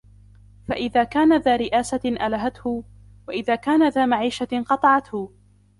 [0.67, 2.83] فَإِذَا كَانَ ذَا رِئَاسَةٍ أَلْهَتْهُ،
[3.27, 5.31] وَإِنْ كَانَ ذَا مَعِيشَةٍ قَطَعَتْهُ